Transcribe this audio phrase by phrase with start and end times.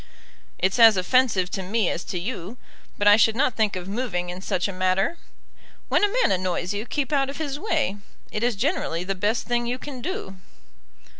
[0.57, 2.57] "It's as offensive to me as to you,
[2.97, 5.19] but I should not think of moving in such a matter.
[5.89, 7.97] When a man annoys you, keep out of his way.
[8.31, 10.37] It is generally the best thing you can do."